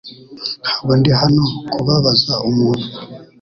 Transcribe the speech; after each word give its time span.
Ntabwo 0.63 0.91
ndi 0.99 1.11
hano 1.21 1.43
kubabaza 1.71 2.33
umuntu. 2.49 2.87